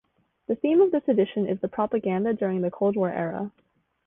The 0.47 0.55
theme 0.55 0.81
of 0.81 0.89
this 0.89 1.07
edition 1.07 1.45
is 1.47 1.59
the 1.59 1.67
propaganda 1.67 2.33
during 2.33 2.61
the 2.61 2.71
Cold 2.71 2.95
War 2.97 3.11
era. 3.11 3.51